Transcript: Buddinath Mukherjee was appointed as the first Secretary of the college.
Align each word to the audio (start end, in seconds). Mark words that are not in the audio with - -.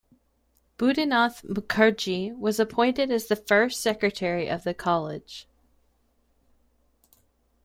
Buddinath 0.79 1.43
Mukherjee 1.45 2.35
was 2.35 2.59
appointed 2.59 3.11
as 3.11 3.27
the 3.27 3.35
first 3.35 3.79
Secretary 3.81 4.49
of 4.49 4.63
the 4.63 4.73
college. 4.73 5.47